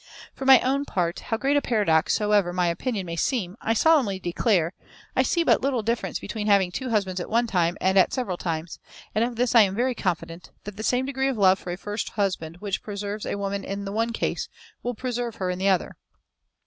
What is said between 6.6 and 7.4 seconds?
two husbands at